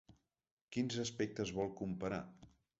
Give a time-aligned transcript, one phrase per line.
[0.77, 2.23] Quins aspectes vol comparar?